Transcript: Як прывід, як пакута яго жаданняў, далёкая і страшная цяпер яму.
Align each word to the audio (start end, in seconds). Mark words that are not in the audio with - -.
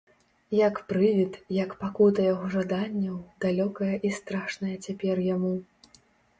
Як 0.67 0.79
прывід, 0.93 1.37
як 1.57 1.75
пакута 1.83 2.25
яго 2.33 2.49
жаданняў, 2.55 3.21
далёкая 3.47 3.93
і 4.09 4.15
страшная 4.23 4.75
цяпер 4.85 5.25
яму. 5.35 5.55